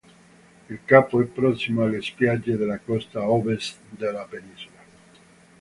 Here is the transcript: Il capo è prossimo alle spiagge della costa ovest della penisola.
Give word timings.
Il 0.71 0.79
capo 0.83 1.21
è 1.21 1.25
prossimo 1.25 1.83
alle 1.83 2.01
spiagge 2.01 2.57
della 2.57 2.79
costa 2.79 3.29
ovest 3.29 3.81
della 3.91 4.25
penisola. 4.25 4.79